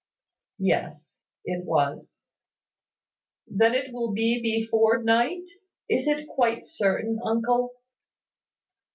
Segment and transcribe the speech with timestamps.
[0.57, 2.21] "Yes, it was."
[3.45, 5.43] "Then it will be before night.
[5.87, 7.69] Is it quite certain, uncle?"